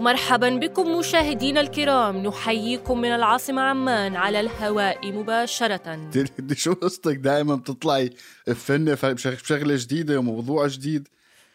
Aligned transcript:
مرحبا 0.00 0.48
بكم 0.48 0.98
مشاهدينا 0.98 1.60
الكرام. 1.60 2.16
نحييكم 2.16 3.00
من 3.00 3.08
العاصمة 3.08 3.62
عمان 3.62 4.16
على 4.16 4.40
الهواء 4.40 5.12
مباشرة. 5.12 5.94
دي 6.38 6.54
شو 6.54 6.72
قصتك؟ 6.72 7.16
دائما 7.16 7.54
بتطلعي 7.54 8.10
فنة 8.54 8.98
بشغلة 9.02 9.76
جديدة 9.76 10.18
وموضوع 10.18 10.66
جديد. 10.66 11.08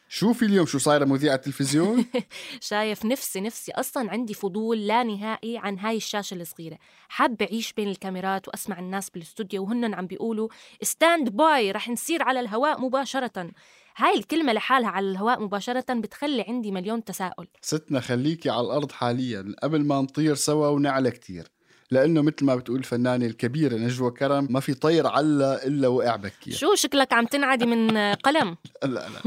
شوفي 0.10 0.46
اليوم؟ 0.46 0.66
شو 0.66 0.78
صايرة 0.78 1.06
مذيعة 1.06 1.36
التلفزيون؟ 1.36 2.06
شايف 2.70 3.06
نفسي 3.06 3.42
نفسي 3.42 3.72
أصلا 3.72 4.12
عندي 4.12 4.34
فضول 4.34 4.88
لا 4.88 5.04
نهائي 5.04 5.58
عن 5.58 5.80
هاي 5.80 5.98
الشاشة 5.98 6.36
الصغيرة. 6.36 6.78
حاب 7.10 7.42
أعيش 7.42 7.74
بين 7.74 7.88
الكاميرات 7.88 8.48
وأسمع 8.48 8.80
الناس 8.80 9.10
بالاستوديو 9.10 9.64
وهن 9.64 9.94
عم 9.94 10.08
بيقولوا 10.08 10.50
stand 10.82 11.30
by 11.30 11.72
رح 11.72 11.90
نصير 11.90 12.24
على 12.24 12.40
الهواء 12.40 12.82
مباشرة. 12.82 13.52
هاي 13.98 14.18
الكلمة 14.18 14.54
لحالها 14.54 14.90
على 14.90 15.12
الهواء 15.12 15.44
مباشرة 15.44 15.94
بتخلي 15.94 16.46
عندي 16.48 16.72
مليون 16.72 17.04
تساؤل. 17.04 17.48
ستنا 17.62 18.00
خليكي 18.00 18.50
على 18.50 18.62
الأرض 18.62 18.92
حاليا 18.92 19.56
قبل 19.64 19.86
ما 19.86 20.02
نطير 20.02 20.36
سوا 20.36 20.68
ونعلى 20.68 21.12
كتير. 21.12 21.48
لأنه 21.92 22.22
مثل 22.22 22.46
ما 22.46 22.56
بتقول 22.56 22.80
الفنانه 22.80 23.26
الكبيرة 23.26 23.76
نجوى 23.76 24.12
كرم 24.12 24.48
ما 24.50 24.60
في 24.60 24.74
طير 24.74 25.08
علا 25.08 25.68
إلا 25.68 25.88
وقع 25.88 26.16
بكير. 26.16 26.54
شو 26.54 26.76
شكلك 26.76 27.14
عم 27.14 27.26
تنعدي 27.26 27.66
من 27.66 27.98
قلم؟ 27.98 28.58
لا 28.84 28.90
لا. 28.90 29.22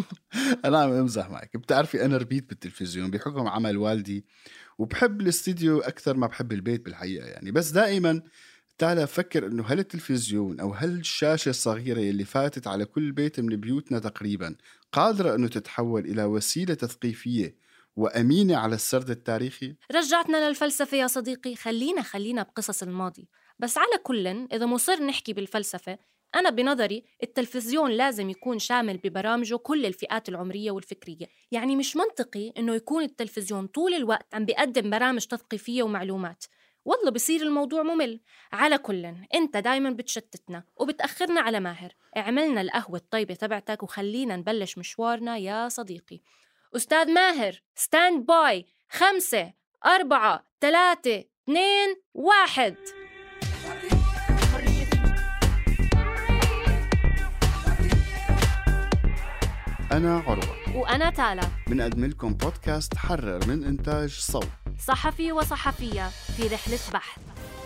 أنا 0.64 0.78
عم 0.78 0.92
أمزح 0.92 1.30
معك. 1.30 1.56
بتعرفي 1.56 2.04
أنا 2.04 2.16
ربيت 2.16 2.48
بالتلفزيون 2.48 3.10
بحكم 3.10 3.48
عمل 3.48 3.76
والدي 3.76 4.24
وبحب 4.78 5.20
الاستديو 5.20 5.80
أكثر 5.80 6.16
ما 6.16 6.26
بحب 6.26 6.52
البيت 6.52 6.84
بالحقيقة 6.84 7.26
يعني. 7.26 7.50
بس 7.50 7.70
دائما 7.70 8.22
تعال 8.78 9.06
فكر 9.06 9.46
إنه 9.46 9.64
هل 9.66 9.78
التلفزيون 9.78 10.60
أو 10.60 10.72
هل 10.72 10.98
الشاشة 10.98 11.50
الصغيرة 11.50 11.98
اللي 11.98 12.24
فاتت 12.24 12.66
على 12.66 12.84
كل 12.84 13.12
بيت 13.12 13.40
من 13.40 13.56
بيوتنا 13.56 13.98
تقريبا 13.98 14.54
قادرة 14.92 15.34
إنه 15.34 15.48
تتحول 15.48 16.04
إلى 16.04 16.24
وسيلة 16.24 16.74
تثقيفية 16.74 17.56
وأمينة 17.96 18.56
على 18.56 18.74
السرد 18.74 19.10
التاريخي؟ 19.10 19.74
رجعتنا 19.92 20.48
للفلسفة 20.48 20.96
يا 20.96 21.06
صديقي. 21.06 21.54
خلينا 21.54 22.02
خلينا 22.02 22.42
بقصص 22.42 22.82
الماضي. 22.82 23.28
بس 23.58 23.78
على 23.78 23.98
كل 24.02 24.26
إذا 24.26 24.66
مصر 24.66 25.02
نحكي 25.02 25.32
بالفلسفة 25.32 25.98
أنا 26.34 26.50
بنظري 26.50 27.04
التلفزيون 27.22 27.90
لازم 27.90 28.30
يكون 28.30 28.58
شامل 28.58 28.96
ببرامجه 28.96 29.56
كل 29.56 29.86
الفئات 29.86 30.28
العمرية 30.28 30.70
والفكرية. 30.70 31.26
يعني 31.50 31.76
مش 31.76 31.96
منطقي 31.96 32.52
إنه 32.58 32.74
يكون 32.74 33.04
التلفزيون 33.04 33.66
طول 33.66 33.94
الوقت 33.94 34.34
عم 34.34 34.44
بيقدم 34.44 34.90
برامج 34.90 35.24
تثقيفية 35.26 35.82
ومعلومات. 35.82 36.44
والله 36.84 37.10
بصير 37.10 37.42
الموضوع 37.42 37.82
ممل. 37.82 38.20
على 38.52 38.78
كل 38.78 39.14
انت 39.34 39.56
دايما 39.56 39.90
بتشتتنا 39.90 40.62
وبتأخرنا 40.76 41.40
على 41.40 41.60
ماهر. 41.60 41.92
اعملنا 42.16 42.60
القهوة 42.60 42.96
الطيبة 42.96 43.34
تبعتك 43.34 43.82
وخلينا 43.82 44.36
نبلش 44.36 44.78
مشوارنا 44.78 45.36
يا 45.36 45.68
صديقي. 45.68 46.20
أستاذ 46.76 47.12
ماهر 47.12 47.62
stand 47.74 48.26
by 48.26 48.66
خمسة 48.90 49.52
أربعة 49.86 50.44
ثلاثة 50.60 51.24
اثنين 51.44 51.96
واحد. 52.14 52.76
أنا 59.92 60.18
عروة. 60.18 60.76
وأنا 60.76 61.10
تالا. 61.10 61.42
بنقدم 61.68 62.04
لكم 62.04 62.34
بودكاست 62.34 62.94
حرر 62.94 63.46
من 63.46 63.64
إنتاج 63.64 64.10
صوت. 64.10 64.48
صحفي 64.86 65.32
وصحفية 65.32 66.08
في 66.08 66.42
رحلة 66.54 66.78
بحث. 66.92 67.20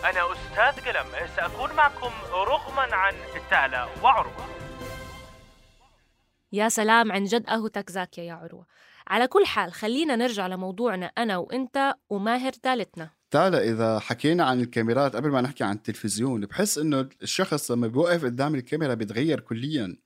أنا 0.05 0.33
أستاذ 0.33 0.85
قلم 0.85 1.07
سأكون 1.37 1.73
معكم 1.77 2.11
رغما 2.33 2.97
عن 2.97 3.15
تالا 3.51 3.89
وعروة. 4.03 4.49
يا 6.53 6.69
سلام 6.69 7.13
عن 7.13 7.25
جد 7.25 7.47
قهوتك 7.47 7.91
زاكية 7.91 8.23
يا 8.23 8.35
عروة. 8.35 8.67
على 9.07 9.27
كل 9.27 9.47
حال 9.47 9.73
خلينا 9.73 10.17
نرجع 10.17 10.47
لموضوعنا 10.47 11.07
أنا 11.07 11.37
وإنت 11.37 11.95
وماهر 12.11 12.53
ثالثنا. 12.53 13.11
تالا 13.31 13.63
إذا 13.63 13.99
حكينا 13.99 14.45
عن 14.45 14.61
الكاميرات 14.61 15.17
قبل 15.17 15.31
ما 15.31 15.41
نحكي 15.41 15.65
عن 15.65 15.75
التلفزيون 15.75 16.47
بحس 16.47 16.79
إنه 16.79 17.09
الشخص 17.23 17.71
لما 17.71 17.87
بيوقف 17.87 18.25
قدام 18.25 18.55
الكاميرا 18.55 18.95
بيتغير 18.95 19.41
كلياً. 19.41 19.97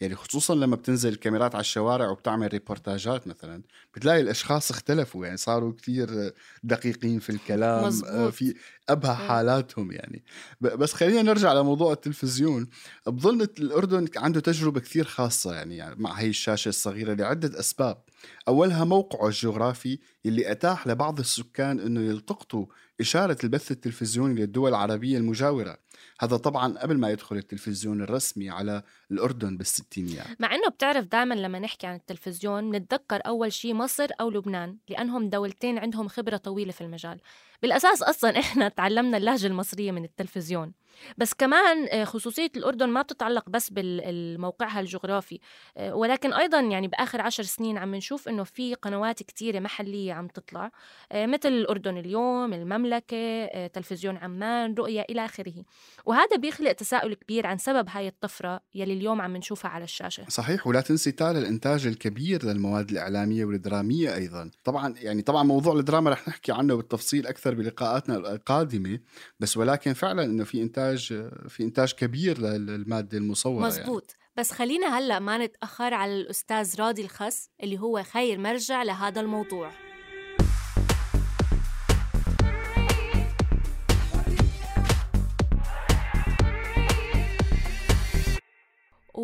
يعني 0.00 0.14
خصوصا 0.14 0.54
لما 0.54 0.76
بتنزل 0.76 1.08
الكاميرات 1.12 1.54
على 1.54 1.60
الشوارع 1.60 2.08
وبتعمل 2.08 2.48
ريبورتاجات 2.52 3.26
مثلا 3.26 3.62
بتلاقي 3.94 4.20
الأشخاص 4.20 4.70
اختلفوا 4.70 5.24
يعني 5.26 5.36
صاروا 5.36 5.72
كثير 5.72 6.32
دقيقين 6.62 7.18
في 7.18 7.30
الكلام 7.30 7.84
مزبوط. 7.84 8.10
آه، 8.10 8.30
في 8.30 8.54
أبهى 8.88 9.14
حالاتهم 9.14 9.92
يعني. 9.92 10.24
بس 10.60 10.92
خلينا 10.92 11.22
نرجع 11.22 11.52
لموضوع 11.52 11.92
التلفزيون. 11.92 12.68
بظن 13.06 13.40
الأردن 13.40 14.08
عنده 14.16 14.40
تجربة 14.40 14.80
كثير 14.80 15.04
خاصة 15.04 15.54
يعني 15.54 15.94
مع 15.96 16.12
هي 16.12 16.28
الشاشة 16.28 16.68
الصغيرة 16.68 17.14
لعدة 17.14 17.60
أسباب. 17.60 18.02
أولها 18.48 18.84
موقعه 18.84 19.28
الجغرافي 19.28 19.98
اللي 20.26 20.50
أتاح 20.52 20.86
لبعض 20.86 21.18
السكان 21.18 21.80
إنه 21.80 22.00
يلتقطوا 22.00 22.66
إشارة 23.00 23.38
البث 23.44 23.70
التلفزيوني 23.70 24.40
للدول 24.40 24.70
العربية 24.70 25.18
المجاورة. 25.18 25.78
هذا 26.20 26.36
طبعا 26.36 26.78
قبل 26.78 26.98
ما 26.98 27.10
يدخل 27.10 27.36
التلفزيون 27.36 28.02
الرسمي 28.02 28.50
على 28.50 28.82
الأردن 29.10 29.56
بالستينيات. 29.56 30.40
مع 30.40 30.54
أنه 30.54 30.68
بتعرف 30.68 31.04
دائما 31.04 31.34
لما 31.34 31.58
نحكي 31.58 31.86
عن 31.86 31.94
التلفزيون 31.94 32.70
نتذكر 32.70 33.20
أول 33.26 33.52
شيء 33.52 33.74
مصر 33.74 34.08
أو 34.20 34.30
لبنان 34.30 34.76
لأنهم 34.88 35.28
دولتين 35.28 35.78
عندهم 35.78 36.08
خبرة 36.08 36.36
طويلة 36.36 36.72
في 36.72 36.80
المجال. 36.80 37.20
بالأساس 37.62 38.02
أصلا 38.02 38.38
إحنا 38.40 38.68
تعلمنا 38.68 39.16
اللهجة 39.16 39.46
المصرية 39.46 39.92
من 39.92 40.04
التلفزيون. 40.04 40.72
بس 41.18 41.34
كمان 41.34 41.88
آه، 41.90 42.04
خصوصية 42.04 42.50
الأردن 42.56 42.88
ما 42.88 43.02
بتتعلق 43.02 43.48
بس 43.48 43.70
بموقعها 43.72 44.80
الجغرافي 44.80 45.40
آه، 45.76 45.94
ولكن 45.94 46.32
أيضا 46.32 46.60
يعني 46.60 46.88
بآخر 46.88 47.20
عشر 47.20 47.42
سنين 47.42 47.78
عم 47.78 47.94
نشوف 47.94 48.28
إنه 48.28 48.44
في 48.44 48.74
قنوات 48.74 49.22
كتيرة 49.22 49.58
محلية 49.58 50.12
عم 50.12 50.28
تطلع 50.28 50.70
آه، 51.12 51.26
مثل 51.26 51.48
الأردن 51.48 51.98
اليوم 51.98 52.52
المملكة 52.52 53.66
تلفزيون 53.66 54.16
عمان 54.16 54.74
رؤية 54.74 55.06
إلى 55.10 55.24
آخره. 55.24 55.64
وهذا 56.06 56.36
بيخلق 56.36 56.72
تساؤل 56.72 57.14
كبير 57.14 57.46
عن 57.46 57.58
سبب 57.58 57.88
هاي 57.88 58.08
الطفرة 58.08 58.60
يلي 58.74 58.92
اليوم 58.92 59.20
عم 59.20 59.36
نشوفها 59.36 59.70
على 59.70 59.84
الشاشة 59.84 60.24
صحيح 60.28 60.66
ولا 60.66 60.80
تنسي 60.80 61.12
تالا 61.12 61.38
الإنتاج 61.38 61.86
الكبير 61.86 62.44
للمواد 62.44 62.90
الإعلامية 62.90 63.44
والدرامية 63.44 64.14
أيضا 64.14 64.50
طبعا 64.64 64.94
يعني 64.96 65.22
طبعا 65.22 65.42
موضوع 65.42 65.74
الدراما 65.74 66.10
رح 66.10 66.28
نحكي 66.28 66.52
عنه 66.52 66.74
بالتفصيل 66.74 67.26
أكثر 67.26 67.54
بلقاءاتنا 67.54 68.16
القادمة 68.16 68.98
بس 69.40 69.56
ولكن 69.56 69.92
فعلا 69.92 70.24
إنه 70.24 70.44
في 70.44 70.62
إنتاج 70.62 70.80
انتاج 70.90 71.48
في 71.48 71.62
إنتاج 71.62 71.92
كبير 71.92 72.38
للمادة 72.38 73.18
المصورة 73.18 73.54
يعني. 73.54 73.66
مزبوط 73.66 74.10
يعني. 74.10 74.30
بس 74.36 74.52
خلينا 74.52 74.98
هلأ 74.98 75.18
ما 75.18 75.38
نتأخر 75.38 75.94
على 75.94 76.16
الأستاذ 76.16 76.74
راضي 76.78 77.02
الخس 77.02 77.50
اللي 77.62 77.78
هو 77.78 78.02
خير 78.02 78.38
مرجع 78.38 78.82
لهذا 78.82 79.20
الموضوع 79.20 79.89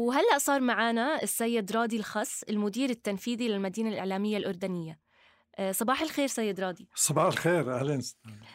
وهلأ 0.06 0.38
صار 0.38 0.60
معنا 0.60 1.22
السيد 1.22 1.72
راضي 1.72 1.96
الخس 1.96 2.42
المدير 2.42 2.90
التنفيذي 2.90 3.48
للمدينة 3.48 3.88
الإعلامية 3.88 4.36
الأردنية. 4.36 5.05
صباح 5.70 6.02
الخير 6.02 6.26
سيد 6.26 6.60
راضي 6.60 6.88
صباح 6.94 7.26
الخير 7.26 7.74
أهلا. 7.74 8.00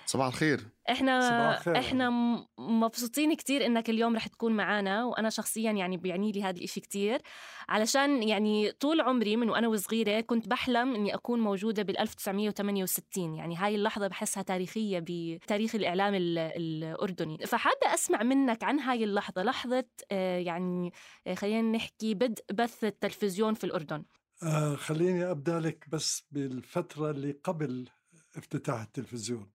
صباح 0.06 0.28
الخير. 0.28 0.62
إحنا 0.90 1.22
صباح 1.22 1.58
الخير. 1.58 1.80
إحنا 1.80 2.10
مبسوطين 2.58 3.34
كثير 3.34 3.66
إنك 3.66 3.90
اليوم 3.90 4.16
رح 4.16 4.28
تكون 4.28 4.54
معنا 4.54 5.06
وأنا 5.06 5.30
شخصيا 5.30 5.72
يعني 5.72 5.98
بيعني 5.98 6.32
لي 6.32 6.44
هذا 6.44 6.58
الإشي 6.58 6.82
كثير 6.82 7.22
علشان 7.70 8.24
يعني 8.24 8.72
طول 8.72 9.02
عمري 9.02 9.36
من 9.36 9.50
وأنا 9.50 9.68
وصغيرة 9.68 10.22
كنت 10.22 10.48
بحلم 10.48 10.96
إني 10.96 11.16
أكون 11.16 11.40
موجودة 11.40 11.84
بال 11.84 12.00
1968 12.00 13.36
يعني 13.36 13.56
هاي 13.56 13.76
اللحظة 13.76 14.08
بحسها 14.08 14.44
تاريخية 14.44 15.00
بتاريخ 15.04 15.76
الإعلام 15.76 16.14
الأردني. 16.16 17.38
فحابة 17.38 17.94
أسمع 17.94 18.24
منك 18.24 18.64
عن 18.64 18.80
هاي 18.80 19.04
اللحظة 19.04 19.44
لحظة 19.44 19.86
آه، 20.12 20.40
يعني 20.40 20.94
آه، 21.28 21.34
خلينا 21.34 21.78
نحكي 21.78 22.14
بدء 22.14 22.44
بث 22.54 22.84
التلفزيون 22.84 23.54
في 23.54 23.64
الأردن. 23.64 24.04
آه 24.44 24.76
خليني 24.76 25.32
أبدأ 25.32 25.60
لك 25.60 25.90
بس 25.90 26.28
بالفترة 26.32 27.12
اللي 27.12 27.32
قبل 27.32 27.90
افتتاح 28.36 28.82
التلفزيون. 28.82 29.52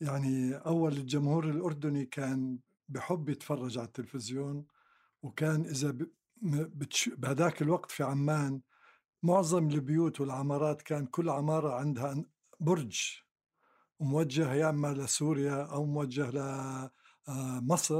يعني 0.00 0.54
أول 0.56 0.92
الجمهور 0.92 1.50
الأردني 1.50 2.06
كان 2.06 2.58
بحب 2.88 3.28
يتفرج 3.28 3.78
على 3.78 3.86
التلفزيون 3.86 4.66
وكان 5.22 5.64
إذا 5.64 5.96
بهذاك 7.06 7.62
الوقت 7.62 7.90
في 7.90 8.02
عمان 8.02 8.60
معظم 9.22 9.68
البيوت 9.68 10.20
والعمارات 10.20 10.82
كان 10.82 11.06
كل 11.06 11.28
عمارة 11.30 11.74
عندها 11.74 12.24
برج 12.60 13.20
وموجه 13.98 14.54
يا 14.54 14.70
إما 14.70 14.94
لسوريا 14.94 15.64
أو 15.64 15.86
موجه 15.86 16.30
لمصر 17.28 17.98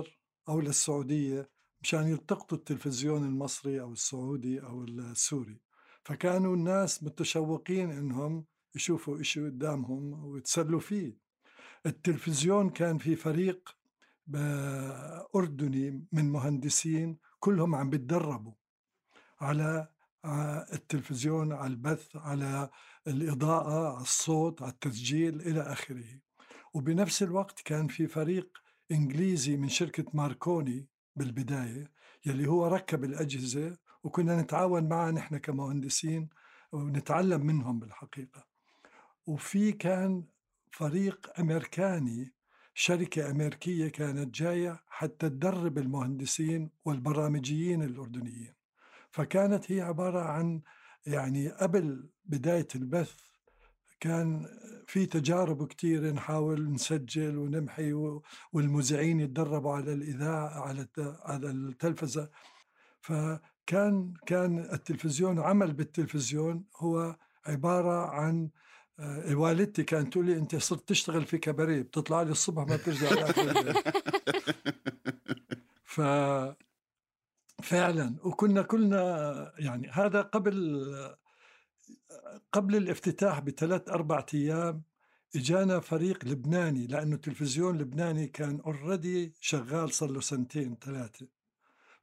آه، 0.49 0.53
أو 0.53 0.61
للسعودية 0.61 1.51
مشان 1.83 2.09
يلتقطوا 2.09 2.59
التلفزيون 2.59 3.25
المصري 3.25 3.81
أو 3.81 3.93
السعودي 3.93 4.63
أو 4.63 4.85
السوري. 4.85 5.66
فكانوا 6.07 6.55
الناس 6.55 7.03
متشوقين 7.03 7.91
إنهم 7.91 8.45
يشوفوا 8.75 9.21
إشي 9.21 9.41
قدامهم 9.47 10.25
ويتسلوا 10.25 10.81
فيه. 10.81 11.17
التلفزيون 11.87 12.71
كان 12.71 12.99
في 12.99 13.17
فريق 13.17 13.77
أردني 15.37 16.07
من 16.13 16.31
مهندسين 16.33 17.19
كلهم 17.41 17.75
عم 17.75 17.91
بتدربوا 17.91 18.53
على 19.41 19.89
على 20.25 20.67
التلفزيون 20.73 21.53
على 21.53 21.67
البث 21.67 22.17
على 22.17 22.71
الإضاءة 23.07 23.95
على 23.95 24.03
الصوت 24.03 24.63
على 24.63 24.73
التسجيل 24.73 25.41
إلى 25.41 25.61
آخره. 25.61 26.21
وبنفس 26.75 27.23
الوقت 27.23 27.61
كان 27.61 27.89
في 27.89 28.07
فريق 28.07 28.59
إنجليزي 28.91 29.57
من 29.57 29.69
شركة 29.69 30.05
ماركوني 30.15 30.89
بالبداية 31.17 31.91
يلي 32.27 32.49
هو 32.49 32.67
ركب 32.67 33.05
الأجهزة 33.05 33.77
وكنا 34.07 34.43
نتعاون 34.43 34.89
معه 34.89 35.11
نحن 35.11 35.37
كمهندسين 35.37 36.29
ونتعلم 36.73 37.47
منهم 37.47 37.79
بالحقيقة. 37.79 38.47
وفي 39.27 39.73
كان 39.73 40.25
فريق 40.73 41.41
أمريكاني 41.41 42.33
شركة 42.75 43.31
أمريكية 43.31 43.89
كانت 43.89 44.35
جاية 44.35 44.83
حتى 44.89 45.29
تدرب 45.29 45.79
المهندسين 45.79 46.71
والبرامجيين 46.85 47.83
الأردنيين. 47.83 48.55
فكانت 49.11 49.73
هي 49.73 49.81
عبارة 49.81 50.21
عن 50.21 50.63
يعني 51.07 51.49
قبل 51.49 52.11
بداية 52.25 52.69
البث 52.75 53.15
كان 54.01 54.47
في 54.87 55.07
تجارب 55.07 55.67
كتير 55.67 56.13
نحاول 56.13 56.73
نسجل 56.73 57.39
ونمحي 57.39 57.93
والمذيعين 58.53 59.21
يتدربوا 59.21 59.73
على 59.75 59.93
الإذاعة 59.93 60.61
على 60.61 60.87
على 61.25 61.51
التلفزة. 61.51 62.31
فكان 63.01 63.56
كان 63.67 64.59
التلفزيون 64.73 65.41
عمل 65.41 65.73
بالتلفزيون 65.73 66.65
هو 66.77 67.17
عبارة 67.47 68.07
عن 68.11 68.51
آه، 68.99 69.35
والدتي 69.35 69.85
كانت 69.85 70.13
تقول 70.13 70.27
لي 70.27 70.37
أنت 70.37 70.57
صرت 70.57 70.89
تشتغل 70.89 71.25
في 71.25 71.39
كباريه 71.39 71.83
بتطلع 71.83 72.23
لي 72.23 72.31
الصبح 72.31 72.67
ما 72.67 72.77
بترجع 72.77 73.09
ف 75.85 76.01
فعلا. 77.63 78.17
وكنا 78.25 78.63
كلنا 78.63 79.53
يعني 79.59 79.89
هذا 79.89 80.23
قبل 80.23 80.87
قبل 82.53 82.77
الافتتاح 82.77 83.41
بثلاث 83.41 83.89
أربع 83.89 84.27
أيام 84.35 84.83
إجانا 85.37 85.81
فريق 85.81 86.25
لبناني 86.25 86.87
لأنه 86.87 87.15
التلفزيون 87.15 87.75
اللبناني 87.75 88.27
كان 88.27 88.61
اوريدي 88.61 89.35
شغال 89.41 89.93
صار 89.93 90.11
له 90.11 90.21
سنتين 90.21 90.77
ثلاثة. 90.85 91.27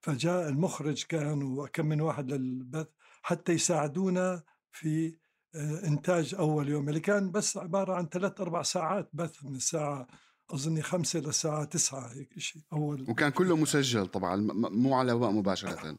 فجاء 0.04 0.50
المخرج 0.50 1.04
كان 1.04 1.44
وكم 1.44 1.86
من 1.86 2.02
واحد 2.02 2.32
للبث 2.32 2.88
حتى 3.22 3.52
يساعدونا 3.54 4.44
في 4.72 5.18
آه، 5.56 5.88
إنتاج 5.88 6.36
أول 6.36 6.70
يوم 6.70 6.90
اللي 6.90 7.00
كان 7.00 7.32
بس 7.32 7.58
عبارة 7.58 7.94
عن 7.94 8.06
ثلاث 8.10 8.42
أربع 8.42 8.62
ساعات 8.62 9.10
بث 9.14 9.46
من 9.46 9.56
الساعة 9.56 10.08
أظني 10.52 10.82
خمسة 10.82 11.20
للساعة 11.20 11.64
تسعة 11.64 12.08
هيك 12.08 12.40
شيء 12.40 12.62
أول 12.74 13.06
وكان 13.10 13.30
كله 13.30 13.56
مسجل 13.56 14.08
طبعا 14.08 14.36
مو 14.54 14.96
على 14.96 15.12
الهواء 15.12 15.32
مباشرة. 15.32 15.90
آه، 15.90 15.98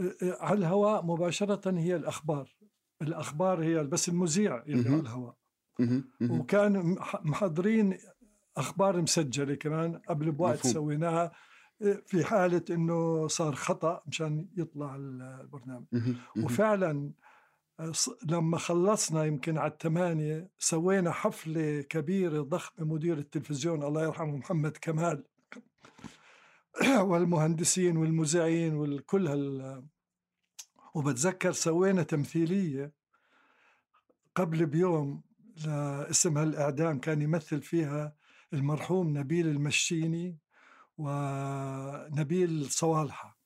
آه، 0.00 0.36
على 0.40 0.58
الهواء 0.58 1.04
مباشرة 1.04 1.70
هي 1.70 1.96
الأخبار 1.96 2.56
الأخبار 3.02 3.64
هي 3.64 3.84
بس 3.84 4.08
المذيع 4.08 4.62
اللي 4.62 4.88
على 4.88 5.00
الهواء. 5.00 5.36
وكان 6.22 6.96
محضرين 7.22 7.98
أخبار 8.56 9.02
مسجلة 9.02 9.54
كمان 9.54 9.98
قبل 10.08 10.32
بوقت 10.32 10.66
سويناها. 10.66 11.32
في 12.06 12.24
حالة 12.24 12.62
إنه 12.70 13.26
صار 13.28 13.54
خطأ 13.54 14.02
مشان 14.06 14.46
يطلع 14.56 14.96
البرنامج. 14.96 15.84
وفعلا 16.36 17.10
لما 18.28 18.58
خلصنا 18.58 19.24
يمكن 19.24 19.58
على 19.58 19.72
الثمانية 19.72 20.50
سوينا 20.58 21.10
حفلة 21.10 21.82
كبيرة 21.82 22.42
ضخمة 22.42 22.86
مدير 22.86 23.18
التلفزيون 23.18 23.82
الله 23.82 24.02
يرحمه 24.02 24.36
محمد 24.36 24.76
كمال 24.80 25.24
والمهندسين 27.10 27.96
والمذيعين 27.96 28.74
والكل 28.74 29.26
هال 29.28 29.84
وبتذكر 30.94 31.52
سوينا 31.52 32.02
تمثيلية 32.02 32.92
قبل 34.34 34.66
بيوم 34.66 35.22
اسمها 36.10 36.42
الإعدام 36.42 36.98
كان 36.98 37.22
يمثل 37.22 37.62
فيها 37.62 38.16
المرحوم 38.52 39.18
نبيل 39.18 39.46
المشيني. 39.48 40.38
ونبيل 40.98 42.70
صوالحة 42.70 43.38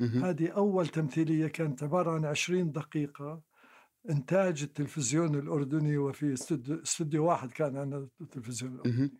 هذه 0.00 0.48
أول 0.48 0.88
تمثيلية 0.88 1.46
كانت 1.46 1.82
عبارة 1.82 2.10
عن 2.10 2.24
عشرين 2.24 2.72
دقيقة 2.72 3.42
إنتاج 4.10 4.62
التلفزيون 4.62 5.34
الأردني 5.34 5.98
وفي 5.98 6.34
استوديو 6.82 7.24
واحد 7.24 7.50
كان 7.52 7.76
عندنا 7.76 8.08
التلفزيون 8.20 8.74
الأردني. 8.74 9.12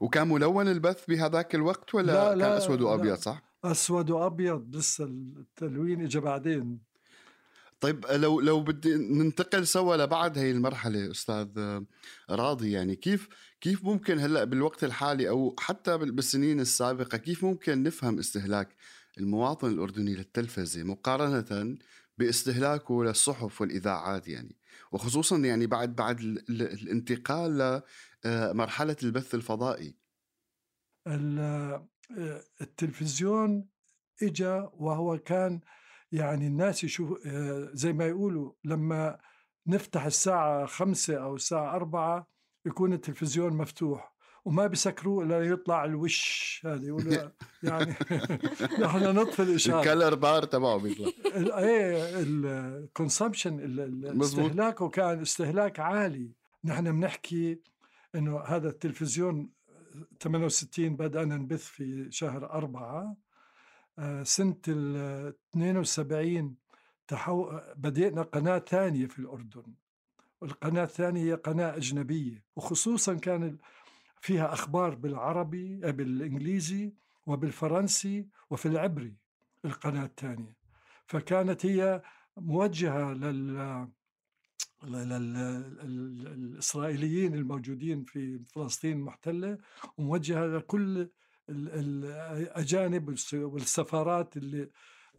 وكان 0.00 0.28
ملون 0.28 0.68
البث 0.68 1.06
بهذاك 1.06 1.54
الوقت 1.54 1.94
ولا 1.94 2.12
لا 2.12 2.28
كان 2.28 2.38
لا 2.38 2.56
أسود 2.58 2.80
وأبيض 2.80 3.14
صح؟ 3.16 3.42
أسود 3.64 4.10
وأبيض 4.10 4.76
لسه 4.76 5.04
التلوين 5.04 6.00
اجى 6.00 6.20
بعدين. 6.20 6.89
طيب 7.80 8.06
لو 8.06 8.40
لو 8.40 8.60
بدي 8.60 8.94
ننتقل 8.94 9.66
سوا 9.66 9.96
لبعد 9.96 10.38
هي 10.38 10.50
المرحلة 10.50 11.10
أستاذ 11.10 11.80
راضي 12.30 12.72
يعني 12.72 12.96
كيف 12.96 13.28
كيف 13.60 13.84
ممكن 13.84 14.18
هلأ 14.18 14.44
بالوقت 14.44 14.84
الحالي 14.84 15.28
أو 15.28 15.56
حتى 15.58 15.98
بالسنين 15.98 16.60
السابقة 16.60 17.18
كيف 17.18 17.44
ممكن 17.44 17.82
نفهم 17.82 18.18
استهلاك 18.18 18.76
المواطن 19.18 19.68
الأردني 19.68 20.14
للتلفزة 20.14 20.82
مقارنة 20.82 21.78
باستهلاكه 22.18 23.04
للصحف 23.04 23.60
والإذاعات 23.60 24.28
يعني؟ 24.28 24.56
وخصوصا 24.92 25.38
يعني 25.38 25.66
بعد 25.66 25.96
بعد 25.96 26.20
الانتقال 26.50 27.82
لمرحله 28.24 28.96
آه، 29.02 29.04
البث 29.04 29.34
الفضائي. 29.34 29.94
آه، 31.06 31.88
التلفزيون 32.60 33.68
اجى 34.22 34.68
وهو 34.72 35.18
كان 35.18 35.60
يعني 36.12 36.46
الناس 36.46 36.84
يشوف 36.84 37.26
آه، 37.26 37.70
زي 37.72 37.92
ما 37.92 38.06
يقولوا 38.06 38.52
لما 38.64 39.18
نفتح 39.66 40.04
الساعة 40.04 40.66
خمسة 40.66 41.14
أو 41.14 41.34
الساعة 41.34 41.76
أربعة 41.76 42.26
يكون 42.66 42.92
التلفزيون 42.92 43.56
مفتوح 43.56 44.10
وما 44.44 44.66
بيسكروه 44.66 45.24
إلا 45.24 45.42
يطلع 45.42 45.84
الوش 45.84 46.60
هذا 46.64 46.86
يقولوا 46.86 47.30
يعني 47.62 47.94
نحن 48.82 49.14
نطفي 49.14 49.42
الإشارة. 49.42 49.80
الكلر 49.80 50.14
بار 50.14 50.44
تبعه 50.44 50.78
بيطلع. 50.78 51.08
إيه 51.58 52.20
الكونسبشن 52.20 53.60
استهلاكه 54.22 54.88
كان 54.88 55.20
استهلاك 55.20 55.80
عالي. 55.80 56.30
نحن 56.64 56.92
بنحكي 56.92 57.60
إنه 58.14 58.40
هذا 58.40 58.68
التلفزيون 58.68 59.50
68 60.20 60.96
بدأنا 60.96 61.36
نبث 61.36 61.64
في 61.64 62.06
شهر 62.10 62.50
أربعة. 62.50 63.16
سنة 64.22 64.56
ال 64.68 65.34
72 65.54 66.56
تحو... 67.08 67.60
بدينا 67.76 68.22
قناة 68.22 68.58
ثانية 68.58 69.06
في 69.06 69.18
الأردن. 69.18 69.74
والقناة 70.40 70.84
الثانية 70.84 71.22
هي 71.22 71.34
قناة 71.34 71.76
أجنبية 71.76 72.44
وخصوصا 72.56 73.14
كان 73.14 73.58
فيها 74.20 74.52
أخبار 74.52 74.94
بالعربي 74.94 75.80
آه، 75.84 75.90
بالإنجليزي 75.90 76.92
وبالفرنسي 77.26 78.26
وفي 78.50 78.66
العبري 78.66 79.16
القناة 79.64 80.04
الثانية. 80.04 80.56
فكانت 81.06 81.66
هي 81.66 82.02
موجهة 82.36 83.12
لل 83.12 83.88
للإسرائيليين 85.84 87.34
الموجودين 87.34 88.04
في 88.04 88.38
فلسطين 88.38 88.96
المحتلة 88.96 89.58
وموجهة 89.96 90.46
لكل 90.46 91.08
الأجانب 91.50 93.16
والسفارات 93.32 94.36
اللي 94.36 94.70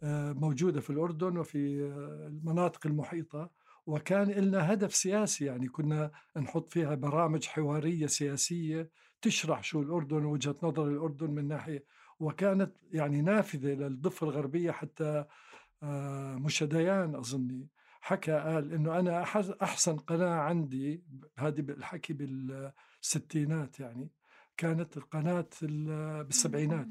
آه، 0.02 0.32
موجودة 0.32 0.80
في 0.80 0.90
الأردن 0.90 1.36
وفي 1.36 1.82
آه، 1.82 2.26
المناطق 2.26 2.86
المحيطة. 2.86 3.50
وكان 3.86 4.30
لنا 4.30 4.72
هدف 4.72 4.94
سياسي 4.94 5.44
يعني 5.44 5.68
كنا 5.68 6.10
نحط 6.36 6.72
فيها 6.72 6.94
برامج 6.94 7.46
حوارية 7.46 8.06
سياسية 8.06 8.90
تشرح 9.22 9.64
شو 9.64 9.82
الأردن 9.82 10.24
ووجهة 10.24 10.56
نظر 10.62 10.88
الأردن 10.88 11.30
من 11.30 11.48
ناحية. 11.48 11.84
وكانت 12.20 12.76
يعني 12.92 13.22
نافذة 13.22 13.74
للضفة 13.74 14.26
الغربية 14.26 14.70
حتى 14.70 15.24
آه، 15.82 16.34
مشديان 16.34 17.14
أظني. 17.14 17.68
حكى 18.00 18.32
قال 18.32 18.72
إنه 18.72 18.98
أنا 18.98 19.22
أحسن 19.62 19.96
قناة 19.96 20.34
عندي 20.34 21.02
هذه 21.38 21.60
الحكي 21.60 22.12
بالستينات 22.12 23.80
يعني. 23.80 24.10
كانت 24.62 24.96
القناة 24.96 25.48
بالسبعينات 26.22 26.88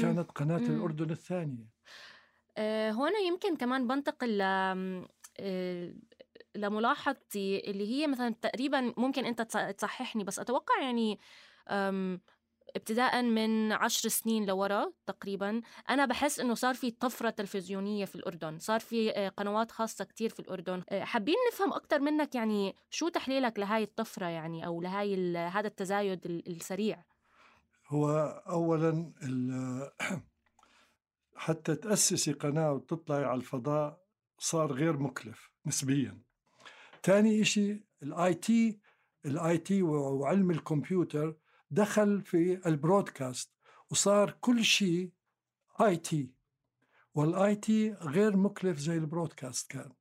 كانت 0.00 0.30
قناة 0.30 0.56
الأردن 0.56 1.10
الثانية. 1.10 1.66
آه، 2.56 2.90
هون 2.90 3.12
يمكن 3.26 3.56
كمان 3.56 3.86
بنتقل 3.86 4.38
آه، 4.42 5.94
لملاحظتي 6.54 7.70
اللي 7.70 7.90
هي 7.90 8.06
مثلا 8.06 8.34
تقريبا 8.42 8.94
ممكن 8.96 9.24
أنت 9.24 9.42
تصححني 9.78 10.24
بس 10.24 10.38
أتوقع 10.38 10.82
يعني 10.82 11.18
ابتداء 12.76 13.22
من 13.22 13.72
عشر 13.72 14.08
سنين 14.08 14.46
لورا 14.46 14.92
تقريبا 15.06 15.62
أنا 15.90 16.06
بحس 16.06 16.40
إنه 16.40 16.54
صار 16.54 16.74
في 16.74 16.90
طفرة 16.90 17.30
تلفزيونية 17.30 18.04
في 18.04 18.16
الأردن 18.16 18.58
صار 18.58 18.80
في 18.80 19.10
آه، 19.10 19.28
قنوات 19.28 19.70
خاصة 19.70 20.04
كتير 20.04 20.30
في 20.30 20.40
الأردن. 20.40 20.82
آه، 20.90 21.04
حابين 21.04 21.34
نفهم 21.52 21.72
أكتر 21.72 22.00
منك 22.00 22.34
يعني 22.34 22.76
شو 22.90 23.08
تحليلك 23.08 23.58
لهاي 23.58 23.82
الطفرة 23.82 24.26
يعني 24.26 24.66
أو 24.66 24.80
لهاي 24.80 25.36
هذا 25.36 25.66
التزايد 25.66 26.26
السريع؟ 26.26 27.04
هو 27.88 28.10
أولا 28.48 29.12
حتى 31.36 31.74
تأسسي 31.74 32.32
قناة 32.32 32.72
وتطلعي 32.72 33.24
على 33.24 33.40
الفضاء 33.40 34.02
صار 34.38 34.72
غير 34.72 34.96
مكلف 34.96 35.50
نسبيا. 35.66 36.18
ثاني 37.02 37.40
إشي 37.40 37.84
ال 38.02 38.34
IT 38.34 38.80
ال 39.26 39.58
IT 39.58 39.82
وعلم 39.82 40.50
الكمبيوتر 40.50 41.36
دخل 41.76 42.22
في 42.22 42.60
ال 42.66 42.74
broadcast 42.74 43.50
وصار 43.90 44.36
كل 44.40 44.64
شيء 44.64 45.10
IT. 45.80 46.30
وال 47.14 47.56
IT 47.56 47.92
غير 47.92 48.36
مكلف 48.36 48.78
زي 48.78 48.96
ال 48.96 49.03
broadcast 49.03 49.70
كان. 49.70 49.92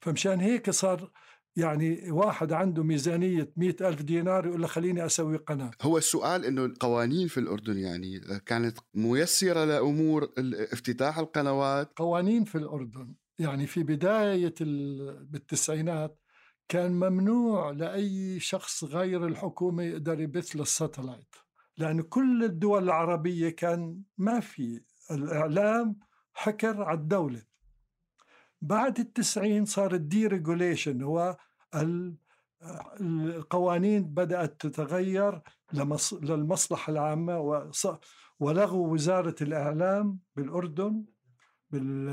فمشان 0.00 0.40
هيك 0.40 0.70
صار 0.70 1.10
يعني 1.56 2.10
واحد 2.10 2.52
عنده 2.52 2.82
ميزانية 2.82 3.52
مئة 3.56 3.88
ألف 3.88 4.02
دينار 4.02 4.46
يقول 4.46 4.60
له 4.60 4.66
خليني 4.66 5.06
أسوي 5.06 5.36
قناة. 5.36 5.70
هو 5.82 5.98
السؤال 5.98 6.44
إنه 6.44 6.64
القوانين 6.64 7.28
في 7.28 7.40
الأردن 7.40 7.78
يعني 7.78 8.20
كانت 8.46 8.78
ميسرة 8.94 9.64
لأمور 9.64 10.32
ال- 10.38 10.72
افتتاح 10.72 11.18
القنوات. 11.18 11.92
قوانين 11.96 12.44
في 12.44 12.58
الأردن 12.58 13.14
يعني 13.38 13.66
في 13.66 13.82
بداية 13.82 14.54
ال- 14.60 15.24
بالتسعينات 15.24 16.20
كان 16.68 16.92
ممنوع 16.92 17.70
لأي 17.70 18.40
شخص 18.40 18.84
غير 18.84 19.26
الحكومة 19.26 19.82
يقدر 19.82 20.20
يبث 20.20 20.56
لل 20.56 20.70
satellite 20.70 21.34
لأن 21.76 22.02
كل 22.02 22.44
الدول 22.44 22.82
العربية 22.84 23.48
كان 23.50 24.02
ما 24.18 24.40
في. 24.40 24.80
الإعلام 25.10 25.96
حكر 26.34 26.82
على 26.82 26.98
الدولة. 26.98 27.42
بعد 28.62 28.98
التسعين 28.98 29.64
صار 29.64 29.94
ال 29.94 30.26
deregulation 30.26 31.02
هو 31.02 31.36
ال- 31.74 32.16
القوانين 33.00 34.04
بدأت 34.04 34.60
تتغير 34.66 35.42
لمص- 35.72 36.14
للمصلحة 36.22 36.90
العامة 36.92 37.38
ولغوا 38.40 38.88
وزارة 38.88 39.34
الإعلام 39.42 40.18
بالأردن 40.36 41.04
بال 41.70 42.08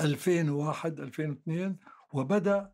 2001 0.00 1.00
2002 1.00 1.78
وبدأ 2.12 2.72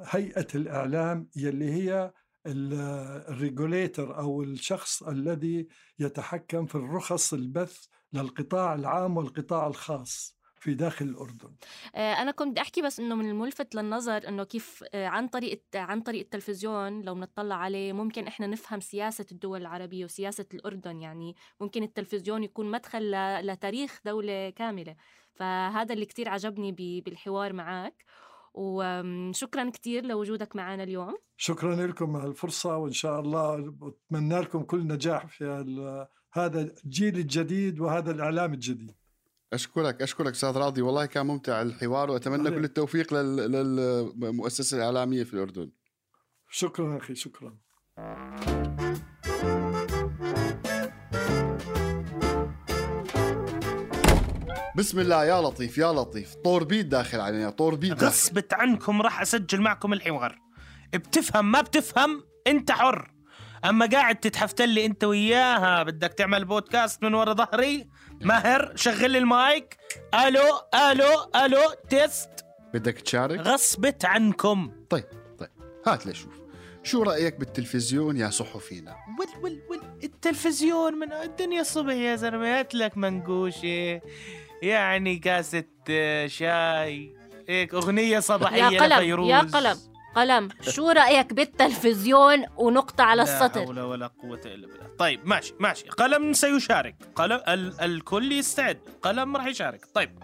هيئة 0.00 0.46
الإعلام 0.54 1.28
يلي 1.36 1.72
هي 1.72 2.12
الريجوليتر 2.46 4.18
أو 4.18 4.42
الشخص 4.42 5.02
الذي 5.02 5.68
يتحكم 5.98 6.66
في 6.66 6.74
الرخص 6.74 7.34
البث 7.34 7.86
للقطاع 8.12 8.74
العام 8.74 9.16
والقطاع 9.16 9.66
الخاص 9.66 10.34
في 10.60 10.74
داخل 10.74 11.04
الأردن. 11.04 11.54
آه، 11.94 12.12
أنا 12.12 12.30
كنت 12.30 12.48
بدي 12.48 12.60
أحكي 12.60 12.82
بس 12.82 13.00
إنه 13.00 13.14
من 13.14 13.30
الملفت 13.30 13.74
للنظر 13.74 14.28
إنه 14.28 14.44
كيف 14.44 14.84
آه، 14.94 15.06
عن 15.06 15.28
طريق 15.28 15.62
عن 15.74 16.00
طريق 16.00 16.20
التلفزيون 16.20 17.02
لو 17.02 17.14
نطلع 17.14 17.54
عليه 17.54 17.92
ممكن 17.92 18.26
إحنا 18.26 18.46
نفهم 18.46 18.80
سياسة 18.80 19.26
الدول 19.32 19.60
العربية 19.60 20.04
وسياسة 20.04 20.46
الأردن 20.54 21.00
يعني 21.00 21.36
ممكن 21.60 21.82
التلفزيون 21.82 22.44
يكون 22.44 22.70
مدخل 22.70 23.10
لتاريخ 23.46 24.00
دولة 24.04 24.50
كاملة. 24.50 24.96
فهذا 25.34 25.94
اللي 25.94 26.06
كتير 26.06 26.28
عجبني 26.28 26.72
بالحوار 27.00 27.52
معك 27.52 28.04
وشكرا 28.54 29.70
كتير 29.70 30.04
لوجودك 30.06 30.56
معنا 30.56 30.82
اليوم. 30.82 31.16
شكرا 31.36 31.86
لكم 31.86 32.16
على 32.16 32.28
الفرصة 32.28 32.76
وإن 32.76 32.92
شاء 32.92 33.20
الله 33.20 33.56
بتمنى 33.56 34.40
لكم 34.40 34.62
كل 34.62 34.86
نجاح 34.86 35.26
في 35.26 35.44
هذا 36.32 36.60
الجيل 36.84 37.18
الجديد 37.18 37.80
وهذا 37.80 38.10
الإعلام 38.10 38.54
الجديد. 38.54 38.94
أشكرك 39.52 40.02
أشكرك 40.02 40.32
أستاذ 40.32 40.56
راضي. 40.56 40.82
والله 40.82 41.06
كان 41.06 41.26
ممتع 41.26 41.62
الحوار 41.62 42.10
وأتمنى 42.10 42.40
عليك. 42.40 42.54
كل 42.54 42.64
التوفيق 42.64 43.14
لل- 43.14 43.52
للمؤسسة 43.52 44.76
الإعلامية 44.76 45.24
في 45.24 45.34
الأردن. 45.34 45.70
شكرا 46.50 46.96
أخي 46.96 47.14
شكرا. 47.14 47.58
بسم 54.76 55.00
الله 55.00 55.24
يا 55.24 55.40
لطيف 55.40 55.78
يا 55.78 55.92
لطيف. 55.92 56.34
طور 56.34 56.64
بيت 56.64 56.86
داخل 56.86 57.20
علينا 57.20 57.50
طور 57.50 57.74
بيت. 57.74 58.04
غصبت 58.04 58.54
عنكم 58.54 59.02
راح 59.02 59.20
أسجل 59.20 59.60
معكم 59.60 59.92
الحوار 59.92 60.38
بتفهم 60.94 61.50
ما 61.50 61.60
بتفهم 61.60 62.24
أنت 62.46 62.72
حر. 62.72 63.10
أما 63.64 63.86
قاعد 63.86 64.16
تتحفتل 64.16 64.68
لي 64.68 64.86
أنت 64.86 65.04
وياها 65.04 65.82
بدك 65.82 66.12
تعمل 66.12 66.44
بودكاست 66.44 67.02
من 67.02 67.14
ورا 67.14 67.32
ظهري؟ 67.32 67.88
ماهر 68.20 68.72
شغل 68.76 69.10
لي 69.10 69.18
المايك. 69.18 69.76
ألو 70.14 70.60
ألو 70.74 71.30
ألو 71.44 71.74
تيست. 71.90 72.30
بدك 72.74 73.00
تشارك؟ 73.00 73.40
غصبت 73.40 74.04
عنكم. 74.04 74.72
طيب 74.90 75.04
طيب. 75.38 75.50
هات 75.86 76.06
لشوف 76.06 76.40
شو 76.82 77.02
رأيك 77.02 77.38
بالتلفزيون 77.38 78.16
يا 78.16 78.30
صحفينا؟ 78.30 78.96
ول 79.18 79.42
ول 79.42 79.62
ول 79.70 79.80
التلفزيون 80.04 80.94
من 80.94 81.12
الدنيا 81.12 81.60
الصبح 81.60 81.92
يا 81.92 82.16
زلمة. 82.16 82.58
هات 82.58 82.74
لك 82.74 82.96
منقوشة. 82.96 84.00
يعني 84.62 85.16
كاسه 85.16 85.64
آه، 85.90 86.26
شاي 86.26 87.14
هيك 87.48 87.74
أغنية 87.74 88.20
صباحية 88.20 88.62
يا 88.62 88.80
قلم 88.80 88.92
لفيروز. 88.98 89.30
يا 89.30 89.38
قلم 89.38 89.76
قلم 90.16 90.48
شو 90.60 90.90
رأيك 90.90 91.32
بالتلفزيون 91.32 92.44
ونقطة 92.56 93.04
على 93.04 93.22
لا 93.22 93.22
السطر؟ 93.22 93.64
حول 93.66 93.80
ولا 93.80 94.06
قوة 94.06 94.40
إلا 94.44 94.66
بالله. 94.66 94.86
طيب 94.98 95.20
ماشي 95.28 95.54
ماشي. 95.60 95.88
قلم 95.88 96.32
سيشارك. 96.32 96.96
قلم 97.14 97.40
ال 97.48 97.80
الكل 97.80 98.32
يستعد. 98.32 98.78
قلم 99.02 99.36
راح 99.36 99.46
يشارك. 99.46 99.86
طيب. 99.94 100.18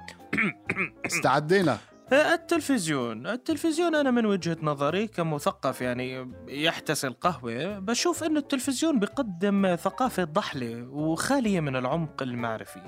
استعدينا. 1.07 1.79
التلفزيون. 2.13 3.27
التلفزيون 3.27 3.95
أنا 3.95 4.11
من 4.11 4.27
وجهة 4.27 4.57
نظري 4.63 5.07
كمثقف 5.07 5.81
يعني 5.81 6.33
يحتسي 6.49 7.07
القهوة 7.07 7.79
بشوف 7.79 8.25
أنه 8.25 8.39
التلفزيون 8.39 8.99
بيقدم 8.99 9.77
ثقافة 9.77 10.25
ضحلة 10.25 10.89
وخالية 10.91 11.61
من 11.61 11.77
العمق 11.77 12.23
المعرفي. 12.23 12.81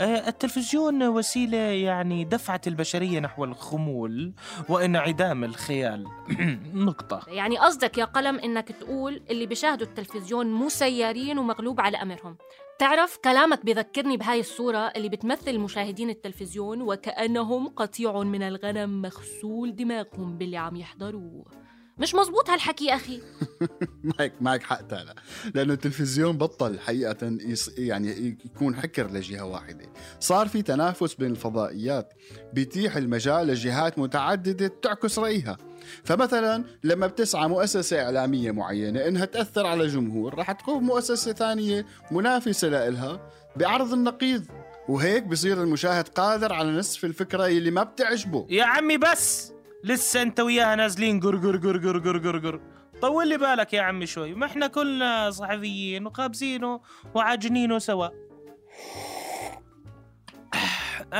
آه، 0.00 0.28
التلفزيون 0.28 1.02
وسيلة 1.02 1.58
يعني 1.58 2.24
دفعت 2.24 2.68
البشرية 2.68 3.20
نحو 3.20 3.44
الخمول 3.44 4.32
وانعدام 4.68 5.44
الخيال. 5.44 6.06
نقطة. 6.88 7.20
يعني 7.28 7.58
قصدك 7.58 7.98
يا 7.98 8.04
قلم 8.04 8.38
إنك 8.38 8.72
تقول 8.72 9.22
اللي 9.30 9.46
بيشاهدوا 9.46 9.86
التلفزيون 9.86 10.46
مسيرين 10.46 11.38
ومغلوب 11.38 11.80
على 11.80 12.02
أمرهم. 12.02 12.36
تعرف 12.78 13.16
كلامك 13.16 13.64
بذكرني 13.64 14.16
بهاي 14.16 14.40
الصورة 14.40 14.78
اللي 14.78 15.08
بتمثل 15.08 15.58
مشاهدين 15.58 16.10
التلفزيون 16.10 16.82
وكأنهم 16.82 17.68
قطيع 17.68 18.22
من 18.22 18.42
الغنم 18.42 19.02
مغسول 19.02 19.76
دماغهم 19.76 20.38
باللي 20.38 20.56
عم 20.56 20.76
يحضروه. 20.76 21.63
مش 21.98 22.14
مزبوط 22.14 22.50
هالحكي 22.50 22.84
يا 22.86 22.94
أخي. 22.94 23.20
معك 24.18 24.32
معك 24.40 24.62
حق 24.62 24.82
تالا. 24.82 25.14
لأنه 25.54 25.72
التلفزيون 25.72 26.38
بطل 26.38 26.78
حقيقة 26.80 27.16
يص... 27.40 27.70
يعني 27.78 28.38
يكون 28.44 28.76
حكر 28.76 29.10
لجهة 29.10 29.44
واحدة. 29.44 29.86
صار 30.20 30.48
في 30.48 30.62
تنافس 30.62 31.14
بين 31.14 31.30
الفضائيات. 31.30 32.12
بيتيح 32.52 32.96
المجال 32.96 33.46
لجهات 33.46 33.98
متعددة 33.98 34.72
تعكس 34.82 35.18
رأيها. 35.18 35.56
فمثلا 36.04 36.64
لما 36.84 37.06
بتسعى 37.06 37.48
مؤسسة 37.48 38.02
إعلامية 38.02 38.50
معينة 38.50 39.08
إنها 39.08 39.24
تأثر 39.24 39.66
على 39.66 39.86
جمهور 39.86 40.34
رح 40.38 40.52
تقوم 40.52 40.84
مؤسسة 40.84 41.32
ثانية 41.32 41.86
منافسة 42.10 42.68
لإلها 42.68 43.30
بعرض 43.56 43.92
النقيض. 43.92 44.44
وهيك 44.88 45.22
بصير 45.24 45.62
المشاهد 45.62 46.08
قادر 46.08 46.52
على 46.52 46.70
نسف 46.70 47.04
الفكرة 47.04 47.46
اللي 47.46 47.70
ما 47.70 47.82
بتعجبه. 47.82 48.46
يا 48.50 48.64
عمي 48.64 48.96
بس! 48.98 49.53
لسه 49.84 50.22
انت 50.22 50.40
وياها 50.40 50.76
نازلين. 50.76 51.20
قر 51.20 51.36
قر 51.36 51.56
قر 51.56 51.78
قر 51.78 51.98
قر 51.98 52.18
قر 52.18 52.38
قر. 52.38 52.60
طول 53.02 53.28
لي 53.28 53.38
بالك 53.38 53.72
يا 53.72 53.82
عمي 53.82 54.06
شوي. 54.06 54.34
ما 54.34 54.46
إحنا 54.46 54.66
كلنا 54.66 55.30
صحفيين 55.30 56.06
وقابزينه 56.06 56.80
وعاجنينه 57.14 57.78
سوا 57.78 58.08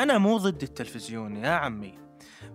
أنا 0.03 0.19
مو 0.19 0.37
ضد 0.37 0.63
التلفزيون 0.63 1.37
يا 1.37 1.51
عمي. 1.51 1.99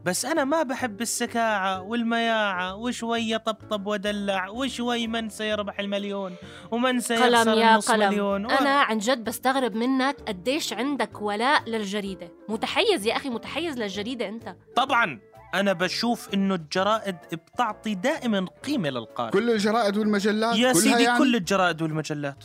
بس 0.05 0.25
أنا 0.25 0.43
ما 0.43 0.63
بحب 0.63 1.01
السكاعة 1.01 1.81
والمياعة 1.81 2.75
وشوية 2.75 3.37
طبطب 3.37 3.87
ودلع 3.87 4.49
وشوي 4.49 5.07
من 5.07 5.29
سيربح 5.29 5.79
المليون 5.79 6.35
ومن 6.71 6.99
سيخسر 6.99 7.25
قلم 7.25 7.59
يا 7.59 7.71
النص 7.71 7.91
مليون. 7.91 8.47
قلم 8.47 8.57
أنا 8.57 8.81
عن 8.81 8.97
جد 8.97 9.23
بستغرب 9.23 9.75
منك 9.75 10.15
قديش 10.27 10.73
عندك 10.73 11.21
ولاء 11.21 11.69
للجريدة. 11.69 12.31
متحيز 12.49 13.05
يا 13.05 13.15
أخي 13.15 13.29
متحيز 13.29 13.77
للجريدة 13.77 14.29
أنت. 14.29 14.55
طبعا. 14.75 15.19
أنا 15.53 15.73
بشوف 15.73 16.33
إنه 16.33 16.55
الجرائد 16.55 17.15
بتعطي 17.33 17.95
دائما 17.95 18.45
قيمة 18.63 18.89
للقارئ. 18.89 19.31
كل 19.31 19.49
الجرائد 19.49 19.97
والمجلات 19.97 20.55
يا 20.55 20.73
كلها 20.73 20.81
سيدي 20.81 21.03
يعني؟ 21.03 21.19
كل 21.19 21.35
الجرائد 21.35 21.81
والمجلات. 21.81 22.43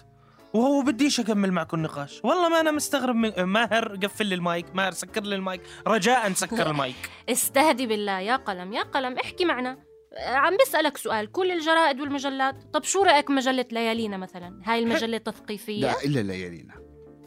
وهو 0.54 0.82
بديش 0.82 1.20
أكمل 1.20 1.52
معكم 1.52 1.76
النقاش. 1.76 2.20
والله 2.24 2.48
ما 2.48 2.60
أنا 2.60 2.70
مستغرب 2.70 3.14
من 3.14 3.42
ماهر 3.42 3.96
قفل 4.02 4.26
لي 4.26 4.34
المايك 4.34 4.66
ماهر 4.74 4.92
سكر 4.92 5.22
لي 5.22 5.34
المايك. 5.34 5.60
رجاء 5.86 6.32
سكر 6.32 6.70
المايك. 6.70 7.10
استهدي 7.28 7.86
بالله 7.86 8.20
يا 8.20 8.36
قلم 8.36 8.72
يا 8.72 8.82
قلم 8.82 9.18
احكي 9.18 9.44
معنا. 9.44 9.78
عم 10.18 10.56
بسألك 10.56 10.96
سؤال 10.96 11.32
كل 11.32 11.50
الجرائد 11.50 12.00
والمجلات؟ 12.00 12.54
طب 12.72 12.84
شو 12.84 13.02
رأيك 13.02 13.30
مجلة 13.30 13.66
ليالينا 13.72 14.16
مثلا؟ 14.16 14.60
هاي 14.64 14.78
المجلة 14.78 15.18
تثقيفية 15.18 15.80
لا 15.80 16.04
إلا 16.04 16.20
ليالينا. 16.20 16.74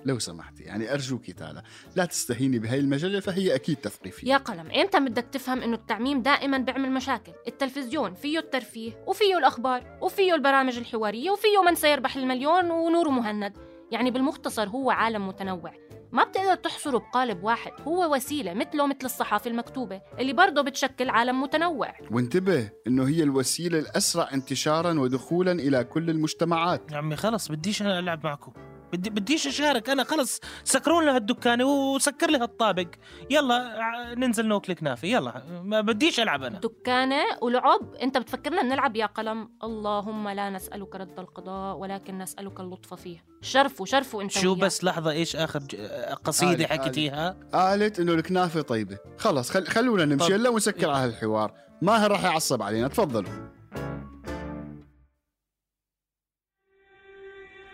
لو 0.07 0.19
سمحتي 0.19 0.63
يعني 0.63 0.93
أرجوك 0.93 1.31
تالا 1.31 1.63
لا 1.95 2.05
تستهيني 2.05 2.59
بهي 2.59 2.79
المجلة 2.79 3.19
فهي 3.19 3.55
أكيد 3.55 3.77
تثقيفية. 3.77 4.27
يا 4.27 4.37
قلم 4.37 4.71
إمتى 4.71 4.99
بدك 4.99 5.25
تفهم 5.31 5.61
إنه 5.61 5.75
التعميم 5.75 6.21
دائما 6.21 6.57
بيعمل 6.57 6.91
مشاكل؟ 6.91 7.31
التلفزيون 7.47 8.13
فيه 8.13 8.39
الترفيه 8.39 9.03
وفيه 9.07 9.37
الأخبار 9.37 9.97
وفيه 10.01 10.35
البرامج 10.35 10.77
الحوارية 10.77 11.31
وفيه 11.31 11.63
من 11.65 11.75
سيربح 11.75 12.15
المليون 12.15 12.71
ونور 12.71 13.09
مهند. 13.09 13.57
يعني 13.91 14.11
بالمختصر 14.11 14.69
هو 14.69 14.91
عالم 14.91 15.27
متنوع. 15.27 15.73
ما 16.11 16.23
بتقدر 16.23 16.55
تحصره 16.55 16.97
بقالب 16.97 17.43
واحد 17.43 17.71
هو 17.81 18.15
وسيلة 18.15 18.53
مثله 18.53 18.87
مثل 18.87 19.05
الصحافة 19.05 19.49
المكتوبة 19.49 20.01
اللي 20.19 20.33
برضه 20.33 20.61
بتشكل 20.61 21.09
عالم 21.09 21.41
متنوع. 21.41 21.93
وانتبه 22.11 22.69
إنه 22.87 23.07
هي 23.07 23.23
الوسيلة 23.23 23.79
الأسرع 23.79 24.29
انتشارا 24.33 24.99
ودخولا 24.99 25.51
إلى 25.51 25.83
كل 25.83 26.09
المجتمعات. 26.09 26.91
يا 26.91 26.97
عمي 26.97 27.15
خلص 27.15 27.51
بديش 27.51 27.81
أنا 27.81 27.99
ألعب 27.99 28.23
معكم. 28.23 28.53
بدي 28.93 29.09
بديش 29.09 29.47
أشارك. 29.47 29.89
أنا 29.89 30.03
خلص 30.03 30.39
سكرون 30.63 31.05
لها 31.05 31.17
الدكانه 31.17 31.65
وسكر 31.65 32.31
لها 32.31 32.43
الطابق. 32.43 32.87
يلا 33.29 34.15
ننزل 34.17 34.47
ناكل 34.47 34.73
كنافه 34.73 35.07
يلا 35.07 35.43
ما 35.63 35.81
بديش 35.81 36.19
ألعب 36.19 36.43
أنا. 36.43 36.59
دكانة 36.59 37.23
ولعب 37.41 37.95
أنت 38.01 38.17
بتفكرنا 38.17 38.63
نلعب 38.63 38.95
يا 38.95 39.05
قلم. 39.05 39.49
اللهم 39.63 40.29
لا 40.29 40.49
نسألك 40.49 40.95
رد 40.95 41.19
القضاء 41.19 41.77
ولكن 41.77 42.17
نسألك 42.17 42.59
اللطف 42.59 42.93
فيه. 42.93 43.23
شرفوا 43.41 43.85
شرفوا 43.85 44.21
أنت 44.21 44.31
شو 44.31 44.53
وياه. 44.53 44.61
بس 44.61 44.83
لحظة 44.83 45.11
إيش 45.11 45.35
آخر 45.35 45.59
ج... 45.59 45.75
قصيدة 46.23 46.51
عالي، 46.51 46.67
حكيتيها؟ 46.67 47.37
قالت 47.53 47.99
إنه 47.99 48.13
الكنافة 48.13 48.61
طيبة. 48.61 48.97
خلص 49.17 49.49
خل... 49.49 49.67
خلونا 49.67 50.05
نمشي. 50.05 50.33
يلا 50.33 50.49
ونسكر 50.49 50.89
على 50.89 51.05
هالحوار. 51.05 51.53
ماهر 51.81 52.11
راح 52.11 52.23
يعصب 52.23 52.61
علينا. 52.61 52.87
تفضلوا. 52.87 53.56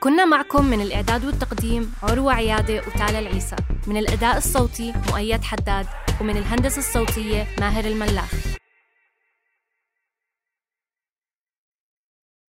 كنا 0.03 0.25
معكم 0.25 0.65
من 0.65 0.81
الإعداد 0.81 1.25
والتقديم 1.25 1.93
عروة 2.03 2.33
عيادة 2.33 2.81
وتالا 2.88 3.19
العيسى 3.19 3.55
من 3.88 3.98
الأداء 3.98 4.38
الصوتي 4.38 4.93
مؤيد 5.10 5.43
حداد 5.43 5.86
ومن 6.22 6.38
الهندسة 6.38 6.79
الصوتية 6.79 7.48
ماهر 7.60 7.86
الملاخ 7.86 8.31